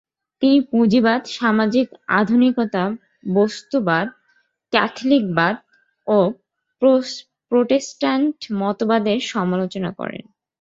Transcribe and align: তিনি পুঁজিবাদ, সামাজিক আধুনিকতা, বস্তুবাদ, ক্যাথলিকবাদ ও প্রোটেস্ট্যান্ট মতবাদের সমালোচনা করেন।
তিনি 0.41 0.57
পুঁজিবাদ, 0.71 1.21
সামাজিক 1.31 1.87
আধুনিকতা, 2.19 2.83
বস্তুবাদ, 3.33 4.07
ক্যাথলিকবাদ 4.73 5.55
ও 6.07 6.17
প্রোটেস্ট্যান্ট 7.51 8.37
মতবাদের 8.61 9.19
সমালোচনা 9.33 9.89
করেন। 9.91 10.23